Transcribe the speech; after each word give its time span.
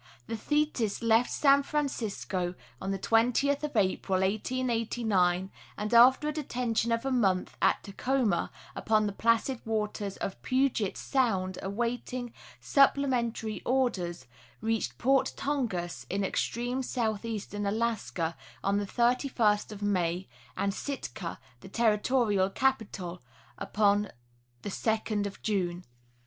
The 0.25 0.35
Thetis 0.35 1.03
left 1.03 1.29
San 1.29 1.61
Francisco 1.61 2.55
on 2.81 2.89
the 2.89 2.97
20th 2.97 3.61
of 3.61 3.77
April, 3.77 4.21
1889, 4.21 5.51
and 5.77 5.93
after 5.93 6.27
a 6.27 6.31
detention 6.33 6.91
of 6.91 7.05
a 7.05 7.11
month 7.11 7.55
at 7.61 7.83
Tacoma, 7.83 8.49
upon 8.75 9.05
the 9.05 9.13
placid 9.13 9.61
waters 9.63 10.17
of 10.17 10.41
Puget 10.41 10.97
sound, 10.97 11.59
awaiting 11.61 12.33
supplementary 12.59 13.61
orders, 13.63 14.25
reached 14.59 14.97
Port 14.97 15.33
Tongass, 15.37 16.07
in 16.09 16.23
extreme 16.23 16.81
southeastern 16.81 17.67
Alaska, 17.67 18.35
on 18.63 18.77
the 18.79 18.87
31st 18.87 19.71
of 19.71 19.83
May, 19.83 20.27
and 20.57 20.73
Sitka, 20.73 21.39
the 21.59 21.69
territorial 21.69 22.49
capitol, 22.49 23.21
upon 23.59 24.09
the 24.63 24.69
2d 24.69 25.27
of 25.27 25.39
June. 25.43 25.85